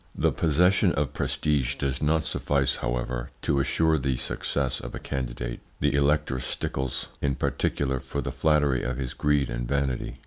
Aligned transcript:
The 0.15 0.31
possession 0.31 0.93
of 0.93 1.13
prestige 1.13 1.75
does 1.75 2.01
not 2.01 2.23
suffice, 2.23 2.77
however, 2.77 3.29
to 3.43 3.59
assure 3.59 3.99
the 3.99 4.17
success 4.17 4.79
of 4.79 4.95
a 4.95 4.99
candidate. 4.99 5.59
The 5.79 5.93
elector 5.93 6.39
stickles 6.39 7.09
in 7.21 7.35
particular 7.35 7.99
for 7.99 8.19
the 8.19 8.31
flattery 8.31 8.81
of 8.81 8.97
his 8.97 9.13
greed 9.13 9.51
and 9.51 9.67
vanity. 9.67 10.17